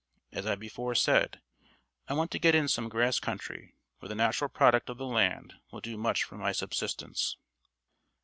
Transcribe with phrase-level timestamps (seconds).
[0.31, 1.41] As I before said,
[2.07, 5.53] I want to get in some grass country where the natural product of the land
[5.69, 7.37] will do much for my subsistence